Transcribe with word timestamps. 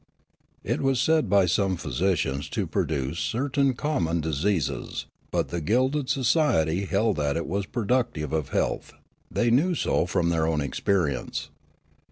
It 0.63 0.81
was 0.81 0.99
said 0.99 1.29
by 1.29 1.45
some 1.45 1.77
phj'sicians 1.77 2.49
to 2.53 2.65
produce 2.65 3.19
certain 3.19 3.75
common 3.75 4.19
diseases, 4.19 5.05
but 5.29 5.49
the 5.49 5.61
gilded 5.61 6.09
society 6.09 6.85
held 6.85 7.17
that 7.17 7.37
it 7.37 7.45
was 7.45 7.67
productive 7.67 8.33
of 8.33 8.49
health; 8.49 8.93
they 9.29 9.51
knew 9.51 9.75
so 9.75 10.07
from 10.07 10.29
their 10.29 10.47
own 10.47 10.59
experience. 10.59 11.51